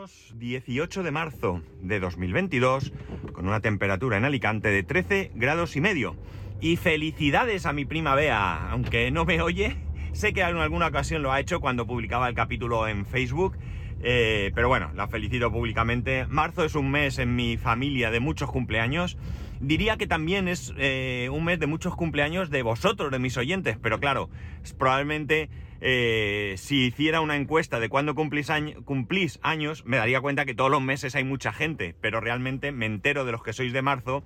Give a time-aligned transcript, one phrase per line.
[0.00, 2.90] Sábados 18 de marzo de 2022,
[3.34, 6.16] con una temperatura en Alicante de 13 grados y medio.
[6.58, 9.76] Y felicidades a mi prima Bea, aunque no me oye,
[10.12, 13.58] sé que en alguna ocasión lo ha hecho cuando publicaba el capítulo en Facebook.
[14.02, 16.24] eh, pero bueno, la felicito públicamente.
[16.30, 19.18] Marzo es un mes en mi familia de muchos cumpleaños.
[19.60, 23.76] Diría que también es eh, un mes de muchos cumpleaños de vosotros, de mis oyentes,
[23.76, 24.30] pero claro,
[24.64, 25.50] es probablemente
[25.80, 30.54] eh, si hiciera una encuesta de cuándo cumplís, año- cumplís años, me daría cuenta que
[30.54, 33.82] todos los meses hay mucha gente, pero realmente me entero de los que sois de
[33.82, 34.22] marzo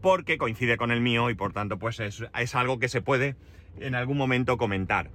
[0.00, 2.22] porque coincide con el mío y por tanto pues es,
[2.54, 3.36] algo que se puede
[3.80, 5.10] en algún momento comentar.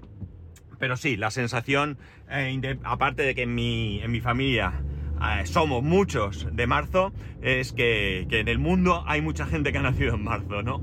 [0.79, 1.97] Pero sí, la sensación,
[2.29, 4.83] eh, aparte de que en mi, en mi familia
[5.21, 9.77] eh, somos muchos de marzo, es que, que en el mundo hay mucha gente que
[9.77, 10.81] ha nacido en marzo, ¿no?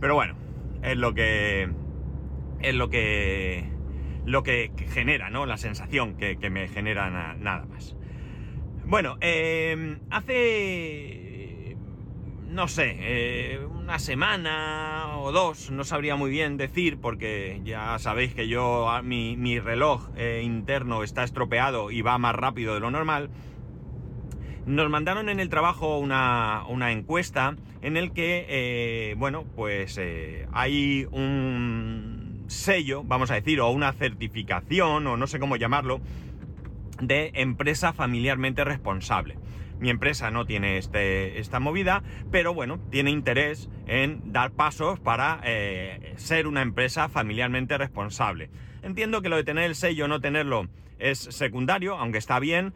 [0.00, 0.34] Pero bueno,
[0.82, 1.70] es lo que.
[2.60, 3.77] Es lo que.
[4.28, 5.46] Lo que genera, ¿no?
[5.46, 7.96] La sensación que, me genera na- nada más.
[8.84, 11.76] Bueno, eh, hace.
[12.50, 18.34] No sé, eh, una semana o dos, no sabría muy bien decir, porque ya sabéis
[18.34, 23.30] que yo, mi, reloj eh, interno está estropeado y va más rápido de lo normal.
[24.66, 29.98] Nos mandaron en el trabajo una, una encuesta en el que, eh, bueno, pues
[30.52, 32.17] hay un
[32.48, 36.00] sello, vamos a decir, o una certificación, o no sé cómo llamarlo,
[37.00, 39.38] de empresa familiarmente responsable.
[39.78, 45.40] Mi empresa no tiene este, esta movida, pero bueno, tiene interés en dar pasos para
[45.44, 48.50] eh, ser una empresa familiarmente responsable.
[48.82, 50.66] Entiendo que lo de tener el sello o no tenerlo
[50.98, 52.74] es secundario, aunque está bien,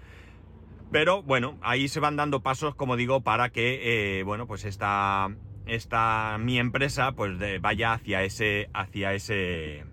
[0.92, 5.28] pero bueno, ahí se van dando pasos, como digo, para que, eh, bueno, pues esta,
[5.66, 9.84] esta mi empresa, pues vaya hacia ese, hacia ese,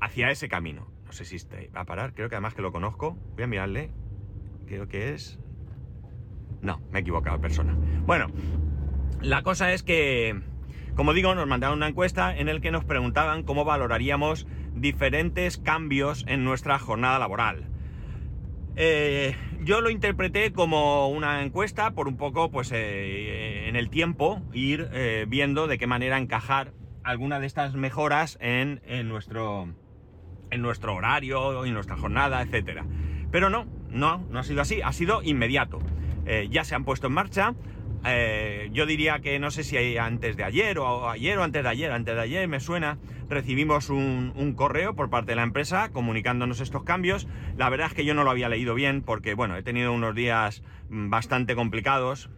[0.00, 0.88] hacia ese camino.
[1.06, 3.16] No sé si este va a parar, creo que además que lo conozco.
[3.34, 3.90] Voy a mirarle.
[4.66, 5.38] Creo que es.
[6.60, 7.76] No, me he equivocado, persona.
[8.06, 8.26] Bueno,
[9.20, 10.40] la cosa es que,
[10.94, 16.24] como digo, nos mandaron una encuesta en el que nos preguntaban cómo valoraríamos diferentes cambios
[16.28, 17.68] en nuestra jornada laboral.
[18.78, 24.42] Eh, yo lo interpreté como una encuesta por un poco, pues, eh, en el tiempo,
[24.52, 29.74] ir eh, viendo de qué manera encajar alguna de estas mejoras en, nuestro,
[30.50, 32.84] en nuestro horario, en nuestra jornada, etcétera.
[33.30, 35.78] Pero no, no, no ha sido así, ha sido inmediato.
[36.50, 37.54] Ya se han puesto en marcha.
[38.04, 41.68] Eh, yo diría que no sé si antes de ayer o ayer o antes de
[41.68, 42.98] ayer, antes de ayer me suena,
[43.28, 47.26] recibimos un, correo por parte de la empresa comunicándonos estos cambios.
[47.56, 50.14] La verdad es que yo no lo había leído bien porque, bueno, he tenido unos
[50.14, 52.30] días bastante complicados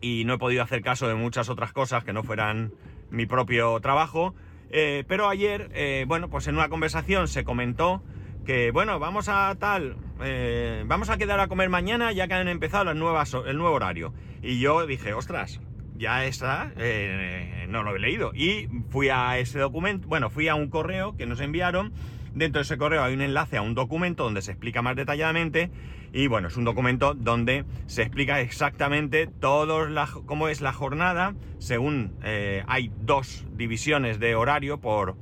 [0.00, 2.72] y no he podido hacer caso de muchas otras cosas que no fueran
[3.10, 4.34] mi propio trabajo.
[4.70, 8.02] Eh, pero ayer, eh, bueno, pues en una conversación se comentó
[8.44, 12.48] que, bueno, vamos a tal, eh, vamos a quedar a comer mañana ya que han
[12.48, 14.12] empezado el nuevo horario.
[14.42, 15.60] Y yo dije, ostras,
[15.96, 18.32] ya está, eh, no lo he leído.
[18.34, 21.92] Y fui a ese documento, bueno, fui a un correo que nos enviaron.
[22.34, 25.70] Dentro de ese correo hay un enlace a un documento donde se explica más detalladamente.
[26.12, 32.64] Y bueno, es un documento donde se explica exactamente cómo es la jornada, según eh,
[32.66, 35.16] hay dos divisiones de horario por,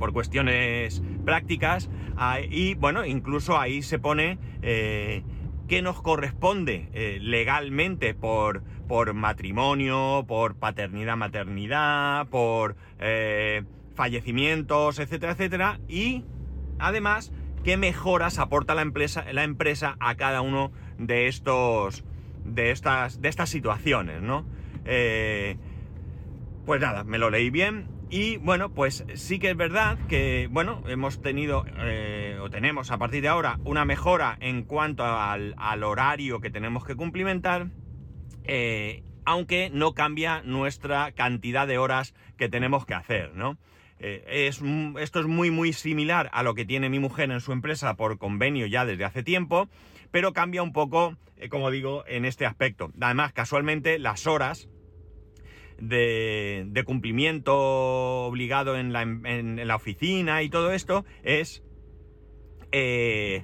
[0.00, 1.88] por cuestiones prácticas.
[2.50, 5.22] y bueno, incluso ahí se pone eh,
[5.68, 13.62] qué nos corresponde eh, legalmente por, por matrimonio, por paternidad, maternidad, por eh,
[13.94, 15.80] fallecimientos, etcétera, etcétera.
[15.86, 16.24] Y
[16.78, 17.30] además,
[17.62, 22.04] qué mejoras aporta la empresa, la empresa a cada uno de estos.
[22.46, 23.20] de estas.
[23.20, 24.46] de estas situaciones, ¿no?
[26.64, 27.99] Pues nada, me lo leí bien.
[28.12, 32.98] Y bueno, pues sí que es verdad que, bueno, hemos tenido, eh, o tenemos a
[32.98, 37.68] partir de ahora, una mejora en cuanto al, al horario que tenemos que cumplimentar,
[38.42, 43.58] eh, aunque no cambia nuestra cantidad de horas que tenemos que hacer, ¿no?
[44.00, 44.60] Eh, es,
[44.98, 48.18] esto es muy, muy similar a lo que tiene mi mujer en su empresa por
[48.18, 49.68] convenio ya desde hace tiempo,
[50.10, 51.16] pero cambia un poco,
[51.48, 52.90] como digo, en este aspecto.
[53.00, 54.68] Además, casualmente, las horas
[55.80, 57.56] de, cumplimiento
[58.26, 61.62] obligado en la, en- la oficina y todo esto es
[62.72, 63.42] eh,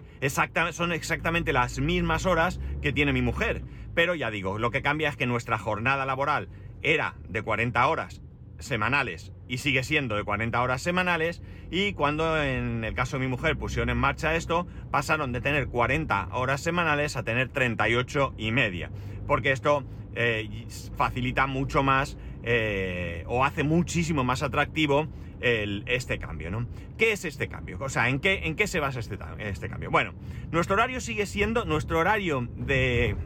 [0.72, 3.62] son exactamente las mismas horas que tiene mi mujer.
[3.94, 6.48] Pero ya digo, lo que cambia es que nuestra jornada laboral
[6.82, 8.22] era de 40 horas
[8.58, 13.30] semanales y sigue siendo de 40 horas semanales y cuando en el caso de mi
[13.30, 18.52] mujer pusieron en marcha esto pasaron de tener 40 horas semanales a tener 38 y
[18.52, 18.90] media
[19.26, 19.84] porque esto
[20.14, 20.66] eh,
[20.96, 22.16] facilita mucho más
[22.48, 25.08] eh, o hace muchísimo más atractivo
[25.38, 26.66] este cambio, ¿no?
[26.96, 27.76] ¿Qué es este cambio?
[27.80, 29.90] O sea, ¿en qué, en qué se basa este, este cambio?
[29.90, 30.14] Bueno,
[30.50, 33.16] nuestro horario sigue siendo, nuestro horario de...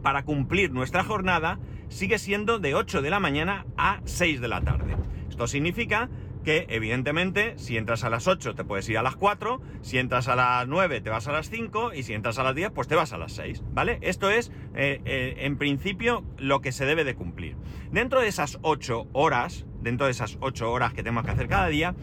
[0.00, 4.60] para cumplir nuestra jornada sigue siendo de 8 de la mañana a 6 de la
[4.60, 4.96] tarde.
[5.28, 6.08] Esto significa
[6.42, 10.28] que evidentemente si entras a las 8 te puedes ir a las 4, si entras
[10.28, 12.88] a las 9 te vas a las 5 y si entras a las 10 pues
[12.88, 13.98] te vas a las 6, ¿vale?
[14.02, 17.56] Esto es eh, eh, en principio lo que se debe de cumplir.
[17.90, 21.68] Dentro de esas 8 horas, dentro de esas 8 horas que tenemos que hacer cada
[21.68, 21.94] día,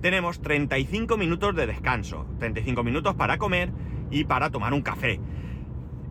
[0.00, 3.70] tenemos 35 minutos de descanso, 35 minutos para comer
[4.10, 5.20] y para tomar un café.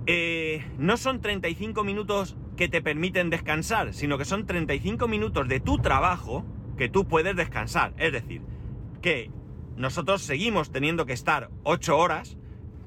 [0.07, 5.59] Eh, no son 35 minutos que te permiten descansar, sino que son 35 minutos de
[5.59, 6.45] tu trabajo
[6.81, 7.93] que tú puedes descansar.
[7.99, 8.41] Es decir,
[9.03, 9.29] que
[9.75, 12.37] nosotros seguimos teniendo que estar 8 horas,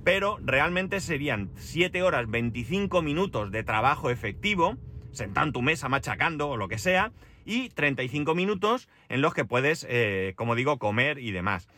[0.02, 4.76] pero realmente serían 7 horas 25 minutos de trabajo efectivo,
[5.12, 7.12] sentado en tu mesa machacando o lo que sea,
[7.44, 11.69] y 35 minutos en los que puedes, eh, como digo, comer y demás.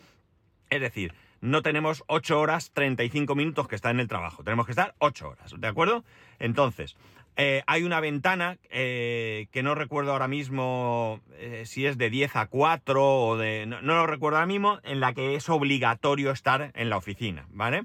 [0.70, 1.12] Es decir,
[1.42, 5.28] no tenemos 8 horas 35 minutos que está en el trabajo, tenemos que estar 8
[5.28, 6.02] horas, ¿de acuerdo?
[6.38, 6.96] Entonces,
[7.38, 12.34] eh, hay una ventana eh, que no recuerdo ahora mismo eh, si es de 10
[12.36, 13.66] a 4 o de...
[13.66, 17.84] No, lo recuerdo ahora mismo, en la que es obligatorio estar en la oficina, ¿vale?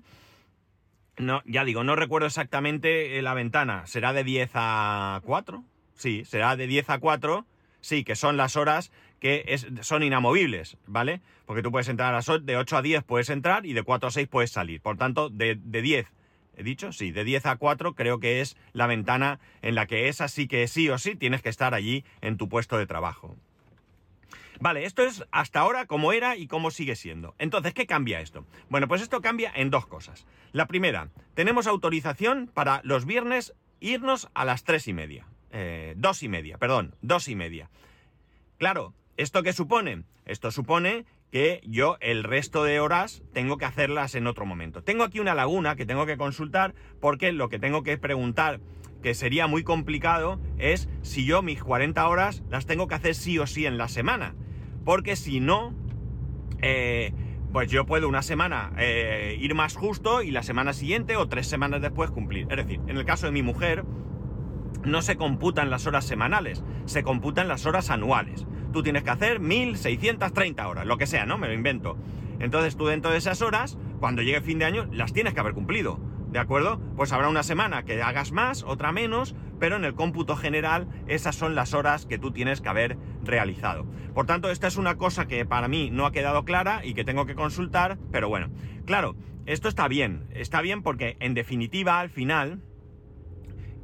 [1.18, 3.86] No, ya digo, no recuerdo exactamente la ventana.
[3.88, 5.64] ¿Será de 10 a 4?
[5.96, 7.46] Sí, será de 10 a 4.
[7.82, 11.20] Sí, que son las horas que son inamovibles, ¿vale?
[11.46, 14.08] Porque tú puedes entrar a las de 8 a 10 puedes entrar y de 4
[14.08, 14.82] a 6 puedes salir.
[14.82, 16.08] Por tanto, de, de 10
[16.62, 16.92] ¿He dicho?
[16.92, 20.48] Sí, de 10 a 4 creo que es la ventana en la que es así
[20.48, 23.36] que sí o sí tienes que estar allí en tu puesto de trabajo.
[24.60, 27.34] Vale, esto es hasta ahora como era y cómo sigue siendo.
[27.40, 28.46] Entonces, ¿qué cambia esto?
[28.70, 30.28] Bueno, pues esto cambia en dos cosas.
[30.52, 35.26] La primera, tenemos autorización para los viernes irnos a las 3 y media.
[35.50, 37.72] Eh, dos y media, perdón, dos y media.
[38.60, 40.04] Claro, ¿esto qué supone?
[40.26, 44.84] Esto supone que yo el resto de horas tengo que hacerlas en otro momento.
[44.84, 48.60] Tengo aquí una laguna que tengo que consultar porque lo que tengo que preguntar,
[49.02, 53.40] que sería muy complicado, es si yo mis 40 horas las tengo que hacer sí
[53.40, 54.36] o sí en la semana.
[54.84, 55.74] Porque si no,
[56.62, 57.14] eh,
[57.54, 61.48] pues yo puedo una semana eh, ir más justo y la semana siguiente o tres
[61.48, 62.48] semanas después cumplir.
[62.50, 63.86] Es decir, en el caso de mi mujer,
[64.84, 69.40] no se computan las horas semanales, se computan las horas anuales tú tienes que hacer
[69.40, 71.38] 1630 horas, lo que sea, ¿no?
[71.38, 71.98] Me lo invento.
[72.40, 75.54] Entonces tú dentro de esas horas, cuando llegue fin de año, las tienes que haber
[75.54, 76.00] cumplido.
[76.32, 76.80] ¿De acuerdo?
[76.96, 81.36] Pues habrá una semana que hagas más, otra menos, pero en el cómputo general esas
[81.36, 83.86] son las horas que tú tienes que haber realizado.
[84.14, 87.04] Por tanto, esta es una cosa que para mí no ha quedado clara y que
[87.04, 88.50] tengo que consultar, pero bueno,
[88.86, 89.16] claro,
[89.46, 92.62] esto está bien, está bien porque en definitiva al final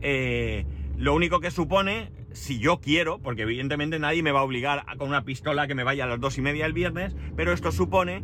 [0.02, 0.66] eh,
[0.98, 4.96] lo único que supone si yo quiero, porque evidentemente nadie me va a obligar a,
[4.96, 7.72] con una pistola que me vaya a las dos y media el viernes, pero esto
[7.72, 8.24] supone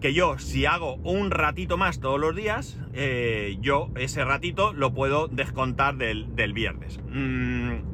[0.00, 4.94] que yo, si hago un ratito más todos los días, eh, yo ese ratito lo
[4.94, 7.00] puedo descontar del, viernes.
[7.10, 7.89] Mm,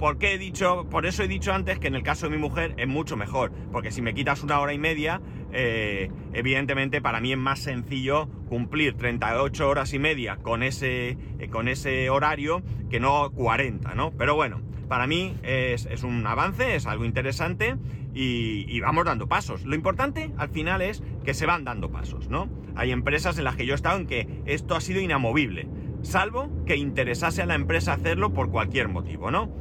[0.00, 0.86] ¿Por qué he dicho?
[0.90, 3.52] Por eso he dicho antes que en el caso de mi mujer es mucho mejor,
[3.70, 5.20] porque si me quitas una hora y media,
[5.52, 11.48] eh, evidentemente para mí es más sencillo cumplir 38 horas y media con ese, eh,
[11.50, 14.12] con ese horario que no 40, ¿no?
[14.12, 17.76] Pero bueno, para mí es, un avance, es algo interesante
[18.14, 19.66] y, y, vamos dando pasos.
[19.66, 22.48] Lo importante al final es que se van dando pasos, ¿no?
[22.74, 25.68] Hay empresas en las que yo he estado en que esto ha sido inamovible,
[26.00, 29.59] salvo que interesase a la empresa hacerlo por cualquier motivo, ¿no?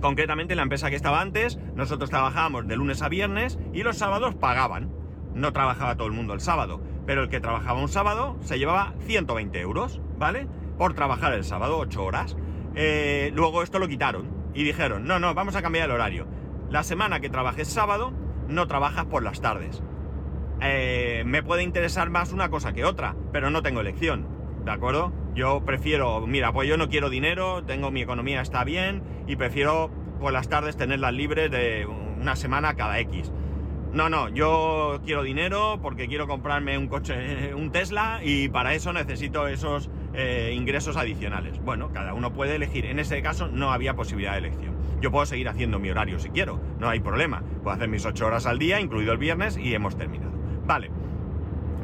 [0.00, 4.34] Concretamente, la empresa que estaba antes, nosotros trabajábamos de lunes a viernes y los sábados
[4.34, 4.90] pagaban.
[5.34, 8.94] No trabajaba todo el mundo el sábado, pero el que trabajaba un sábado se llevaba
[9.00, 10.46] 120 euros, ¿vale?
[10.76, 12.36] Por trabajar el sábado 8 horas.
[12.74, 16.26] Eh, luego esto lo quitaron y dijeron, no, no, vamos a cambiar el horario.
[16.70, 18.12] La semana que trabajes sábado,
[18.46, 19.82] no trabajas por las tardes.
[20.60, 24.38] Eh, me puede interesar más una cosa que otra, pero no tengo elección.
[24.68, 25.12] ¿de acuerdo?
[25.34, 29.90] Yo prefiero, mira, pues yo no quiero dinero, tengo mi economía está bien y prefiero
[30.18, 33.32] por las tardes tenerlas libres de una semana cada X.
[33.92, 38.92] No, no, yo quiero dinero porque quiero comprarme un coche, un Tesla y para eso
[38.92, 41.58] necesito esos eh, ingresos adicionales.
[41.64, 42.86] Bueno, cada uno puede elegir.
[42.86, 44.76] En ese caso no había posibilidad de elección.
[45.00, 47.42] Yo puedo seguir haciendo mi horario si quiero, no hay problema.
[47.62, 50.32] Puedo hacer mis 8 horas al día, incluido el viernes, y hemos terminado.
[50.66, 50.90] Vale.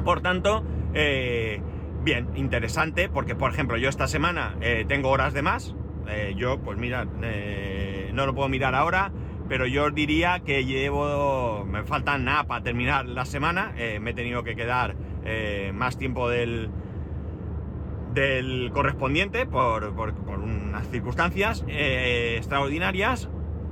[0.03, 1.61] Por tanto, eh,
[2.05, 5.73] Bien, interesante, porque por ejemplo yo esta semana eh, tengo horas de más.
[6.07, 9.11] Eh, yo, pues mira, eh, no lo puedo mirar ahora,
[9.49, 13.73] pero yo diría que llevo, me faltan nada para terminar la semana.
[13.99, 14.95] me he tenido que quedar
[15.73, 16.69] más tiempo del,
[18.13, 23.29] del correspondiente por, por, unas circunstancias extraordinarias.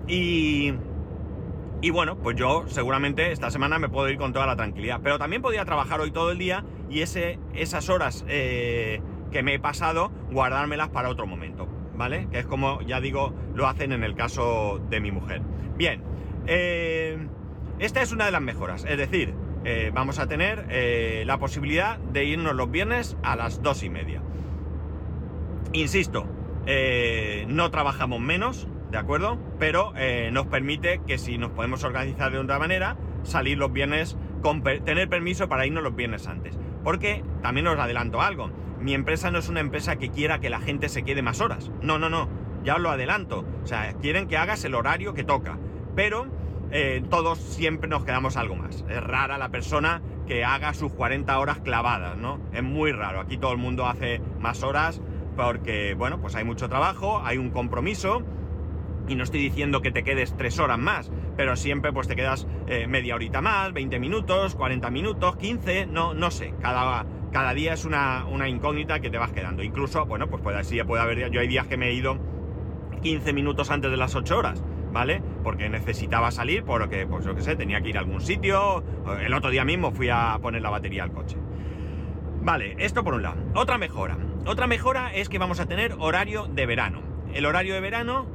[0.08, 0.74] Y,
[1.82, 5.02] Y bueno, pues yo seguramente esta semana me puedo ir con toda la tranquilidad.
[5.04, 9.60] Pero también podía trabajar hoy todo el día y esas horas eh, que me he
[9.60, 11.68] pasado, guardármelas para otro momento.
[11.96, 12.28] ¿Vale?
[12.32, 15.42] Que es como, ya digo, lo hacen en el caso de mi mujer.
[15.76, 16.04] Bien,
[16.48, 17.18] eh,
[17.80, 18.86] esta es una de las mejoras.
[18.88, 19.34] Es decir,
[19.64, 20.66] eh, vamos a tener
[21.26, 24.22] la posibilidad de irnos los viernes a las dos y media.
[25.72, 26.26] Insisto,
[27.48, 29.38] no trabajamos menos, ¿de acuerdo?
[29.60, 29.94] Pero
[30.32, 35.10] nos permite que si nos podemos organizar de otra manera, salir los viernes, con tener
[35.10, 36.58] permiso para irnos los viernes antes.
[36.84, 38.50] Porque también os adelanto algo,
[38.80, 41.72] mi empresa no es una empresa que quiera que la gente se quede más horas.
[41.82, 42.28] No, no, no,
[42.64, 43.46] ya os lo adelanto.
[43.64, 45.58] O sea, quieren que hagas el horario que toca.
[45.96, 46.28] Pero
[46.72, 48.84] eh, todos siempre nos quedamos algo más.
[48.90, 52.40] Es rara la persona que haga sus 40 horas clavadas, ¿no?
[52.52, 53.20] Es muy raro.
[53.22, 55.02] Aquí todo el mundo hace más horas
[55.36, 58.24] porque, bueno, pues hay mucho trabajo, hay un compromiso
[59.08, 62.48] y no estoy diciendo que te quedes tres horas más, pero siempre pues te quedas
[62.68, 67.74] eh, media horita más, 20 minutos, 40 minutos, 15, no, no sé, cada, cada día
[67.74, 69.64] es una, una incógnita que te vas quedando.
[69.64, 72.18] Incluso, bueno, pues puede, sí, puede haber, yo hay días que me he ido
[73.02, 75.22] 15 minutos antes de las 8 horas, ¿vale?
[75.44, 78.84] Porque necesitaba salir, porque, pues yo qué sé, tenía que ir a algún sitio,
[79.20, 81.38] el otro día mismo fui a poner la batería al coche.
[82.42, 83.38] Vale, esto por un lado.
[83.56, 84.18] Otra mejora.
[84.46, 87.02] Otra mejora es que vamos a tener horario de verano.
[87.34, 88.28] El horario de verano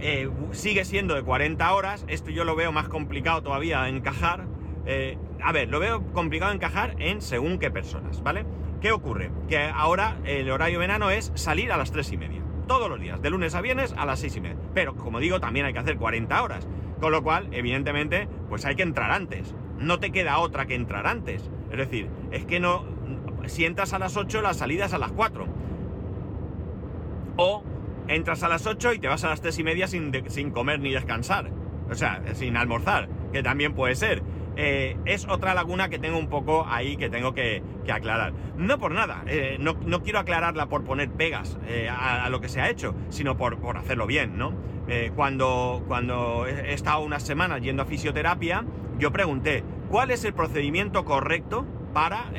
[0.00, 2.04] eh, sigue siendo de 40 horas.
[2.08, 4.46] Esto yo lo veo más complicado todavía encajar.
[4.86, 8.44] Eh, a ver, lo veo complicado encajar en según qué personas, ¿vale?
[8.80, 9.30] ¿Qué ocurre?
[9.48, 12.42] Que ahora el horario verano es salir a las 3 y media.
[12.66, 14.58] Todos los días, de lunes a viernes a las 6 y media.
[14.74, 16.68] Pero, como digo, también hay que hacer 40 horas.
[17.00, 19.54] Con lo cual, evidentemente, pues hay que entrar antes.
[19.78, 21.50] No te queda otra que entrar antes.
[21.70, 22.84] Es decir, es que no...
[23.46, 25.46] Si entras a las 8, la salida es a las 4.
[27.36, 27.62] O
[28.08, 30.80] entras a las 8 y te vas a las 3 y media sin, sin comer
[30.80, 31.50] ni descansar.
[31.90, 34.22] O sea, sin almorzar, que también puede ser.
[34.60, 38.34] Eh, es otra laguna que tengo un poco ahí que tengo que, aclarar.
[38.56, 42.60] No por nada, eh, no, quiero aclararla por poner pegas eh, a, lo que se
[42.60, 44.52] ha hecho, sino por, por hacerlo bien, ¿no?
[45.14, 48.64] cuando, cuando he estado unas semanas yendo a fisioterapia,
[48.98, 52.30] yo pregunté, ¿cuál es el procedimiento correcto para,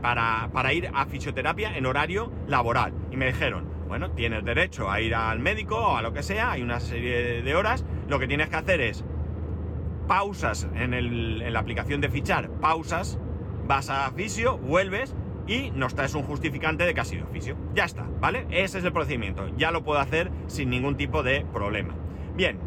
[0.00, 2.92] para, para ir a fisioterapia en horario laboral?
[3.10, 6.52] Y me dijeron, bueno, tienes derecho a ir al médico o a lo que sea,
[6.52, 9.04] hay una serie de horas, lo que tienes que hacer es
[10.06, 13.18] pausas en, la aplicación de fichar, pausas,
[13.66, 15.16] vas a fisio, vuelves
[15.48, 17.56] y nos traes un justificante de que ha sido fisio.
[17.74, 18.46] Ya está, ¿vale?
[18.50, 21.92] Ese es el procedimiento, ya lo puedo hacer sin ningún tipo de problema.
[22.36, 22.60] Bien,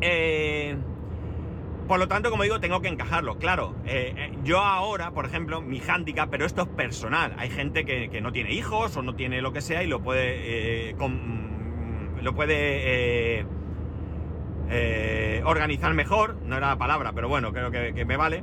[0.00, 0.76] eh,
[1.86, 3.38] por lo tanto, como digo, tengo que encajarlo.
[3.38, 7.34] Claro, eh, eh, yo ahora, por ejemplo, mi handicap, pero esto es personal.
[7.38, 10.90] Hay gente que, no tiene hijos o no tiene lo que sea y lo puede.
[10.90, 10.96] Eh,
[12.22, 13.46] lo puede.
[15.44, 16.36] organizar mejor.
[16.42, 18.42] No era la palabra, pero bueno, creo que, que me vale.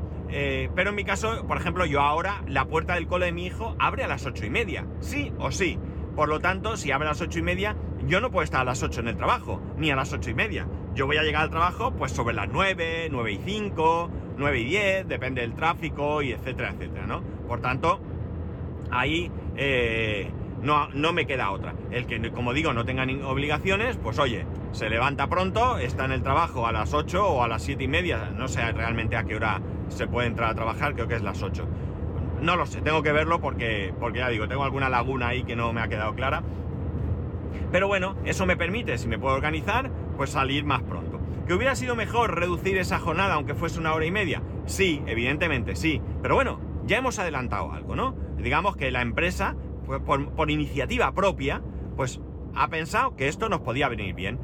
[0.76, 3.76] pero en mi caso, por ejemplo, yo ahora la puerta del cole de mi hijo
[3.78, 4.86] abre a las ocho y media.
[5.02, 5.78] Sí o sí.
[6.16, 7.76] Por lo tanto, si abre a las ocho y media,
[8.08, 10.34] yo no puedo estar a las 8 en el trabajo, ni a las ocho y
[10.34, 10.68] media.
[10.96, 14.64] Yo voy a llegar al trabajo pues sobre las 9, 9 y 5, 9 y
[14.66, 17.22] 10, depende del tráfico y etcétera, etcétera, ¿no?
[17.48, 18.00] Por tanto,
[18.92, 20.30] ahí eh,
[20.62, 21.74] no, no, me queda otra.
[21.90, 26.22] El que, como digo, no tenga obligaciones, pues oye, se levanta pronto, está en el
[26.22, 29.36] trabajo a las 8 o a las 7 y media, no sé realmente a qué
[29.36, 31.66] hora se puede entrar a trabajar, creo que es las 8.
[32.42, 35.56] No lo sé, tengo que verlo porque, porque ya digo, tengo alguna laguna ahí que
[35.56, 36.44] no me ha quedado clara.
[37.72, 41.20] Pero bueno, eso me permite, si me puedo organizar, pues salir más pronto.
[41.48, 44.42] ¿Que hubiera sido mejor reducir esa jornada aunque fuese una hora y media?
[44.66, 46.02] Sí, evidentemente sí.
[46.22, 48.16] Pero bueno, ya hemos adelantado algo, ¿no?
[48.38, 49.56] Digamos que la empresa,
[49.86, 51.62] pues, por, iniciativa propia,
[51.96, 52.22] pues
[52.56, 54.40] ha pensado que esto nos podía venir bien.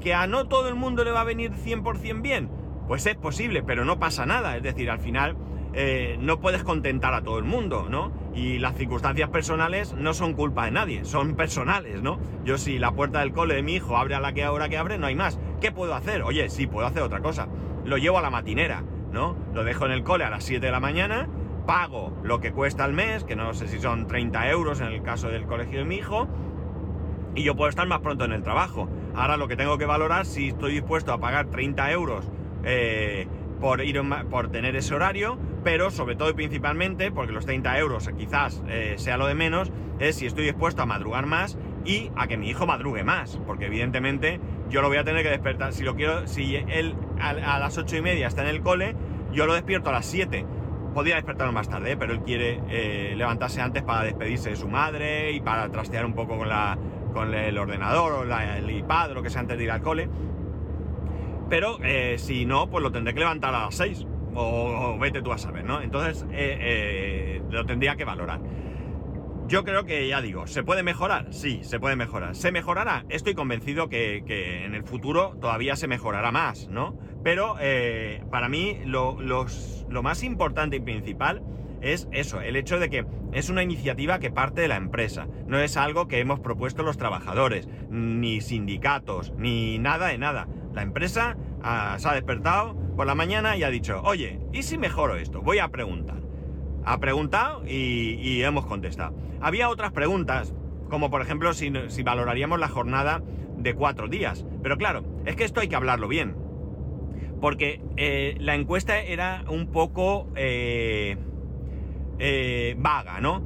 [0.00, 2.50] ¿Que a no todo el mundo le va a venir 100% bien?
[2.88, 4.56] Pues es posible, pero no pasa nada.
[4.56, 5.36] Es decir, al final
[5.72, 8.12] eh, no puedes contentar a todo el mundo, ¿no?
[8.34, 12.18] Y las circunstancias personales no son culpa de nadie, son personales, ¿no?
[12.44, 14.78] Yo si la puerta del cole de mi hijo abre a la que ahora que
[14.78, 15.38] abre, no hay más.
[15.60, 16.22] ¿Qué puedo hacer?
[16.22, 17.48] Oye, sí, puedo hacer otra cosa.
[17.84, 19.36] Lo llevo a la matinera, ¿no?
[19.54, 21.28] Lo dejo en el cole a las 7 de la mañana,
[21.66, 25.02] pago lo que cuesta al mes, que no sé si son 30 euros en el
[25.02, 26.28] caso del colegio de mi hijo,
[27.34, 28.88] y yo puedo estar más pronto en el trabajo.
[29.14, 32.28] Ahora lo que tengo que valorar si estoy dispuesto a pagar 30 euros
[32.64, 33.28] eh,
[33.60, 34.00] por, ir,
[34.30, 38.94] por tener ese horario, pero sobre todo y principalmente, porque los 30 euros quizás eh,
[38.96, 42.48] sea lo de menos, es si estoy dispuesto a madrugar más y a que mi
[42.48, 46.26] hijo madrugue más, porque evidentemente yo lo voy a tener que despertar, si lo quiero,
[46.26, 48.94] si él a, las 8 y media está en el cole,
[49.32, 50.46] yo lo despierto a las 7.
[50.94, 55.30] Podría despertarlo más tarde, pero él quiere eh, levantarse antes para despedirse de su madre
[55.30, 56.76] y para trastear un poco con, la,
[57.12, 60.08] con el ordenador o el iPad o lo que sea antes de ir al cole.
[61.48, 64.06] pero eh, si no, pues lo tendré que levantar a las 6.
[64.34, 65.80] O, vete tú a saber, ¿no?
[65.80, 68.40] Entonces eh, eh, lo tendría que valorar.
[69.48, 71.26] Yo creo que, ya digo, ¿se puede mejorar?
[71.30, 72.36] Sí, se puede mejorar.
[72.36, 73.04] ¿Se mejorará?
[73.08, 74.22] Estoy convencido que,
[74.64, 76.96] en el futuro todavía se mejorará más, ¿no?
[77.24, 77.56] Pero
[78.30, 81.42] para mí lo, lo más importante y principal
[81.80, 85.58] es eso, el hecho de que es una iniciativa que parte de la empresa, no
[85.58, 90.46] es algo que hemos propuesto los trabajadores, ni sindicatos, ni nada de nada.
[90.74, 94.78] La empresa ah, se ha despertado por la mañana y ha dicho, oye, ¿y si
[94.78, 95.42] mejoro esto?
[95.42, 96.20] Voy a preguntar.
[96.84, 99.14] Ha preguntado y, hemos contestado.
[99.40, 100.54] Había otras preguntas,
[100.88, 101.70] como por ejemplo si,
[102.02, 103.22] valoraríamos la jornada
[103.56, 104.46] de cuatro días.
[104.62, 106.36] Pero claro, es que esto hay que hablarlo bien.
[107.40, 110.28] Porque eh, la encuesta era un poco...
[110.36, 111.16] Eh,
[112.22, 113.42] eh, vaga, ¿no?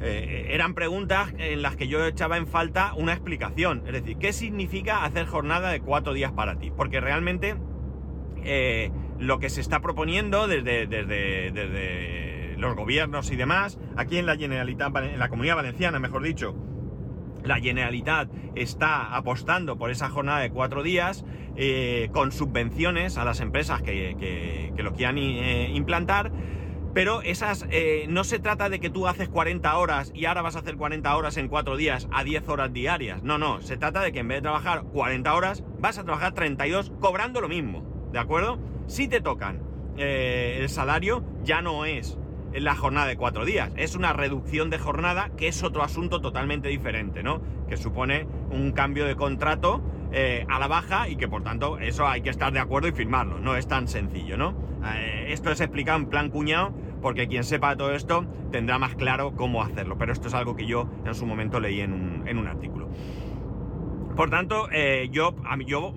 [0.00, 3.82] Eh, eran preguntas en las que yo echaba en falta una explicación.
[3.86, 6.70] Es decir, ¿qué significa hacer jornada de cuatro días para ti?
[6.70, 7.56] Porque realmente
[8.44, 14.36] eh, lo que se está proponiendo desde, desde, los gobiernos y demás, aquí en la
[14.36, 16.54] Generalitat, en la Comunidad Valenciana, mejor dicho,
[17.44, 21.24] la Generalitat está apostando por esa jornada de cuatro días
[22.12, 26.32] con subvenciones a las empresas que, que lo quieran implantar
[26.96, 30.56] pero esas, eh, no se trata de que tú haces 40 horas y ahora vas
[30.56, 33.22] a hacer 40 horas en 4 días a 10 horas diarias.
[33.22, 36.32] No, no, se trata de que en vez de trabajar 40 horas, vas a trabajar
[36.32, 38.58] 32 cobrando lo mismo, ¿de acuerdo?
[38.86, 39.60] Si te tocan
[39.98, 42.16] eh, el salario, ya no es
[42.54, 46.70] la jornada de 4 días, es una reducción de jornada que es otro asunto totalmente
[46.70, 47.42] diferente, ¿no?
[47.68, 52.08] Que supone un cambio de contrato eh, a la baja y que por tanto eso
[52.08, 54.64] hay que estar de acuerdo y firmarlo, no es tan sencillo, ¿no?
[55.26, 56.72] esto es explicado en plan cuñado
[57.06, 59.96] porque quien sepa todo esto tendrá más claro cómo hacerlo.
[59.96, 62.88] Pero esto es algo que yo en su momento leí en un, artículo.
[64.16, 65.32] Por tanto, eh, yo,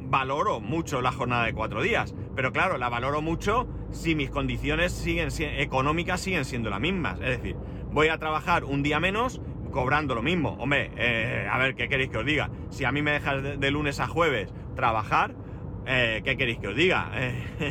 [0.03, 5.03] valoro mucho la jornada de cuatro días, pero claro, la valoro mucho si mis condiciones
[5.39, 7.19] económicas siguen siendo las mismas.
[7.21, 7.55] Es decir,
[7.91, 10.57] voy a trabajar un día menos cobrando lo mismo.
[10.59, 12.51] Hombre, eh, a ver, ¿qué queréis que os diga?
[12.69, 15.33] Si a mí me dejas de, lunes a jueves trabajar,
[15.87, 17.09] eh, ¿qué queréis que os diga?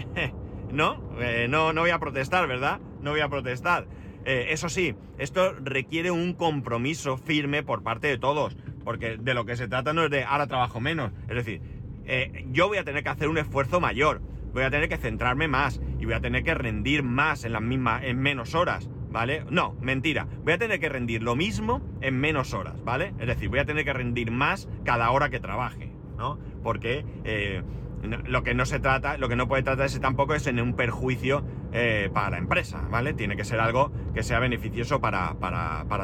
[0.72, 1.00] ¿No?
[1.48, 2.80] no, no voy a protestar, ¿verdad?
[3.08, 3.86] No voy a protestar.
[4.26, 9.46] Eh, eso sí, esto requiere un compromiso firme por parte de todos, porque de lo
[9.46, 11.62] que se trata no es de ahora trabajo menos, es decir,
[12.04, 14.20] eh, yo voy a tener que hacer un esfuerzo mayor,
[14.52, 17.62] voy a tener que centrarme más y voy a tener que rendir más en las
[17.62, 19.44] mismas, en menos horas, ¿vale?
[19.48, 23.14] No, mentira, voy a tener que rendir lo mismo en menos horas, ¿vale?
[23.18, 26.38] Es decir, voy a tener que rendir más cada hora que trabaje, ¿no?
[26.62, 27.62] Porque eh,
[28.02, 31.42] lo que no se trata, lo que no puede tratarse tampoco es en un perjuicio
[31.72, 33.12] eh, para la empresa, ¿vale?
[33.12, 35.36] Tiene que ser algo que sea beneficioso para,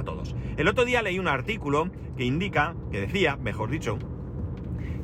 [0.05, 0.37] todos.
[0.57, 3.98] El otro día leí un artículo que indica, que decía, mejor dicho,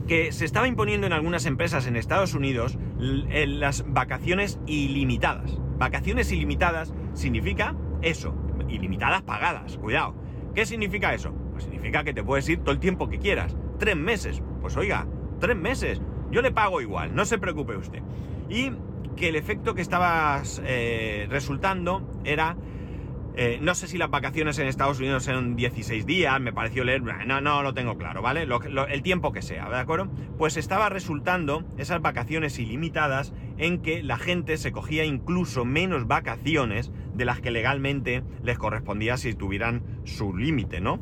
[0.06, 5.58] que se estaba imponiendo en algunas empresas en Estados Unidos las vacaciones ilimitadas.
[5.78, 8.34] Vacaciones ilimitadas significa eso,
[8.68, 10.14] ilimitadas pagadas, cuidado.
[10.54, 11.32] ¿Qué significa eso?
[11.52, 13.56] Pues significa que te puedes ir todo el tiempo que quieras.
[13.78, 14.42] Tres meses.
[14.60, 15.06] Pues oiga,
[15.38, 16.02] tres meses.
[16.30, 18.02] Yo le pago igual, no se preocupe usted.
[18.50, 18.72] Y
[19.16, 22.56] que el efecto que estaba eh, resultando era...
[23.36, 27.00] Eh, no sé si las vacaciones en Estados Unidos son 16 días, me pareció leer,
[27.00, 28.42] no, no lo tengo claro, ¿vale?
[28.42, 30.10] el tiempo que sea, ¿de acuerdo?
[30.36, 36.90] Pues estaba resultando esas vacaciones ilimitadas en que la gente se cogía incluso menos vacaciones
[37.14, 40.98] de las que legalmente les correspondía si tuvieran su límite, ¿no?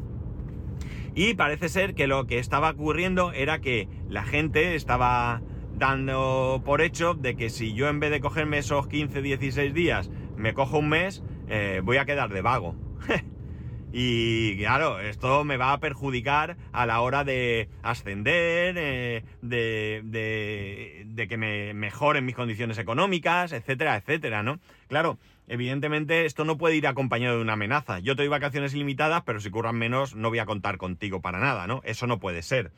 [1.14, 5.40] Y parece ser que lo que estaba ocurriendo era que la gente estaba
[5.78, 10.10] dando por hecho de que si yo en vez de cogerme esos 15, 16 días,
[10.36, 12.74] me cojo un mes, eh, voy a quedar de vago.
[13.92, 21.28] y claro, esto me va a perjudicar a la hora de ascender, eh, de, de,
[21.28, 24.58] que me mejoren mis condiciones económicas, etcétera, etcétera, ¿no?
[24.88, 28.00] Claro, evidentemente esto no puede ir acompañado de una amenaza.
[28.00, 31.38] Yo te doy vacaciones ilimitadas, pero si curran menos no voy a contar contigo para
[31.38, 31.82] nada, ¿no?
[31.84, 32.72] Eso no puede ser.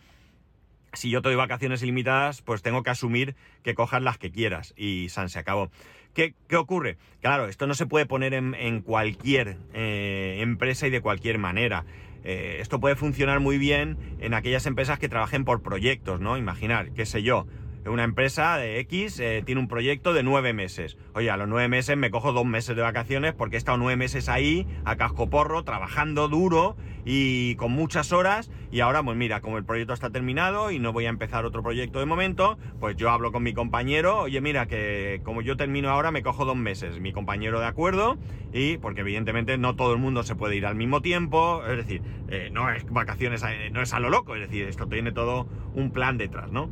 [0.93, 4.75] Si yo te doy vacaciones ilimitadas, pues tengo que asumir que cojas las que quieras
[4.77, 5.71] y San se acabó.
[6.15, 6.99] ¿Qué, ocurre?
[7.21, 11.85] Claro, esto no se puede poner en, cualquier eh, empresa y de cualquier manera.
[12.25, 16.37] Eh, esto puede funcionar muy bien en aquellas empresas que trabajen por proyectos, ¿no?
[16.37, 17.47] Imaginar, qué sé yo,
[17.91, 20.97] una empresa de X eh, tiene un proyecto de nueve meses.
[21.15, 23.97] Oye, a los nueve meses me cojo dos meses de vacaciones porque he estado nueve
[23.97, 28.51] meses ahí, a casco porro, trabajando duro y con muchas horas.
[28.71, 31.63] Y ahora, pues mira, como el proyecto está terminado y no voy a empezar otro
[31.63, 35.91] proyecto de momento, pues yo hablo con mi compañero, oye, mira, que como yo termino
[35.91, 37.01] ahora, me cojo dos meses.
[37.01, 38.17] Mi compañero de acuerdo,
[38.53, 42.03] y porque evidentemente no todo el mundo se puede ir al mismo tiempo, es decir,
[42.29, 45.49] eh, no es vacaciones, eh, no es a lo loco, es decir, esto tiene todo
[45.75, 46.71] un plan detrás, ¿no?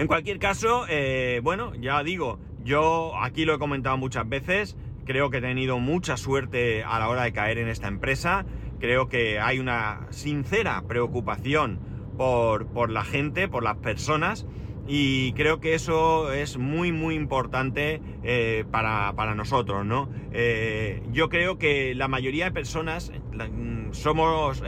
[0.00, 5.28] En cualquier caso, eh, bueno, ya digo, yo aquí lo he comentado muchas veces, creo
[5.28, 8.46] que he tenido mucha suerte a la hora de caer en esta empresa,
[8.78, 11.80] creo que hay una sincera preocupación
[12.16, 14.46] por, por la gente, por las personas,
[14.88, 20.08] y creo que eso es muy muy importante eh, para, nosotros, ¿no?
[20.32, 24.62] Eh, yo creo que la mayoría de personas mm, somos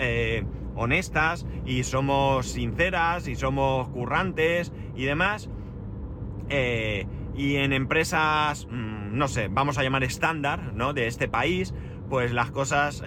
[0.74, 5.48] honestas y somos sinceras y somos currantes y demás.
[7.34, 10.92] y en empresas, mm, no sé, vamos a llamar estándar, ¿no?
[10.92, 11.72] De este país,
[12.10, 13.02] pues las cosas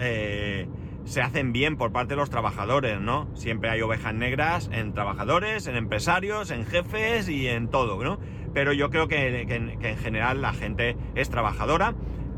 [1.06, 3.28] se hacen bien por parte de los trabajadores, ¿no?
[3.34, 8.18] Siempre hay ovejas negras en trabajadores, en empresarios, en jefes y en todo, ¿no?
[8.52, 11.94] Pero yo creo que, en general la gente es trabajadora,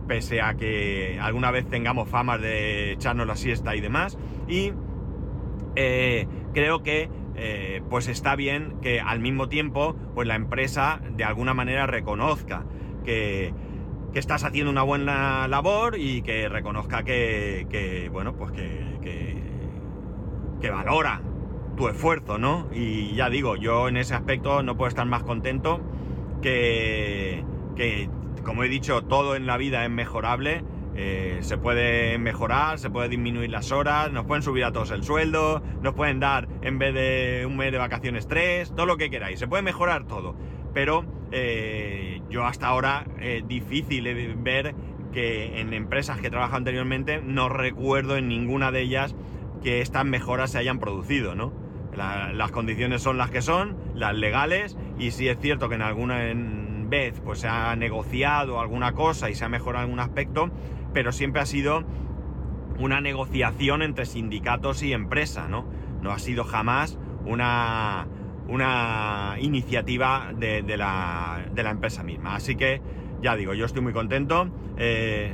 [0.06, 4.18] pese a que alguna vez tengamos famas de echarnos la siesta y demás.
[4.48, 4.72] Y
[5.80, 11.22] eh, creo que eh, pues está bien que al mismo tiempo pues la empresa de
[11.24, 12.64] alguna manera reconozca
[13.04, 13.54] que
[14.12, 19.38] que estás haciendo una buena labor y que reconozca que, bueno, pues que,
[20.60, 21.20] que, valora
[21.76, 22.68] tu esfuerzo, ¿no?
[22.72, 25.80] Y ya digo, yo en ese aspecto no puedo estar más contento
[26.42, 27.44] que,
[27.76, 28.08] que
[28.44, 30.64] como he dicho, todo en la vida es mejorable.
[31.00, 35.04] Eh, se puede mejorar, se puede disminuir las horas, nos pueden subir a todos el
[35.04, 39.08] sueldo, nos pueden dar en vez de un mes de vacaciones tres, todo lo que
[39.08, 40.34] queráis, se puede mejorar todo.
[40.74, 44.74] Pero eh, yo hasta ahora es difícil ver
[45.12, 49.14] que en empresas que trabajo anteriormente no recuerdo en ninguna de ellas
[49.62, 51.52] que estas mejoras se hayan producido, ¿no?
[51.96, 56.18] las condiciones son las que son, las legales, y si es cierto que en alguna
[56.88, 60.50] vez pues se ha negociado alguna cosa y se ha mejorado algún aspecto,
[60.92, 61.84] pero siempre ha sido
[62.78, 65.66] una negociación entre sindicatos y empresa, ¿no?
[66.02, 68.06] No ha sido jamás una,
[68.48, 72.36] una iniciativa de, la, empresa misma.
[72.36, 72.80] Así que,
[73.20, 74.48] ya digo, yo estoy muy contento.
[74.76, 75.32] Eh,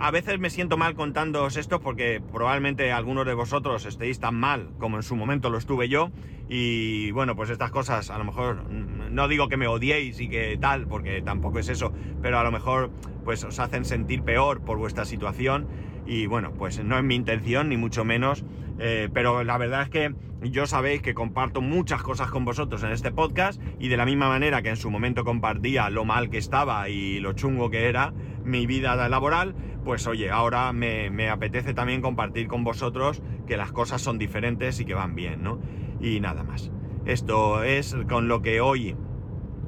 [0.00, 4.70] a veces me siento mal contándoos esto porque probablemente algunos de vosotros estéis tan mal
[4.78, 6.10] como en su momento lo estuve yo.
[6.48, 10.56] Y bueno, pues estas cosas a lo mejor no digo que me odiéis y que
[10.60, 12.90] tal, porque tampoco es eso, pero a lo mejor
[13.24, 15.66] pues os hacen sentir peor por vuestra situación.
[16.08, 18.42] Y bueno, pues no es mi intención, ni mucho menos.
[18.78, 22.92] Eh, pero la verdad es que yo sabéis que comparto muchas cosas con vosotros en
[22.92, 26.38] este podcast y de la misma manera que en su momento compartía lo mal que
[26.38, 31.74] estaba y lo chungo que era mi vida laboral, pues oye, ahora me, me apetece
[31.74, 35.60] también compartir con vosotros que las cosas son diferentes y que van bien, ¿no?
[36.00, 36.70] Y nada más.
[37.04, 38.96] Esto es con lo que hoy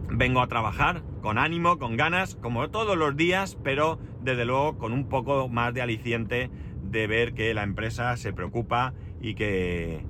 [0.09, 4.93] vengo a trabajar, con ánimo, con ganas, como todos los días, pero desde luego con
[4.93, 6.51] un poco más de aliciente
[6.83, 10.05] de ver que la empresa se preocupa y que,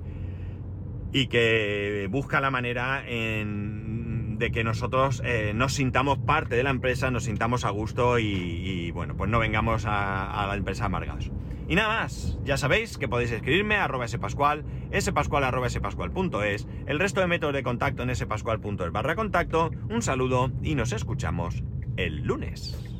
[1.11, 7.11] y que busca la manera de que nosotros eh, nos sintamos parte de la empresa,
[7.11, 11.31] nos sintamos a gusto y, bueno, pues no vengamos a, la empresa amargados.
[11.69, 14.65] Y nada más, ya sabéis que podéis escribirme a arroba spascual,
[14.99, 20.51] spascual arroba spascual.es, el resto de métodos de contacto en spascual.es barra contacto, un saludo
[20.63, 21.63] y nos escuchamos
[21.95, 22.90] el lunes.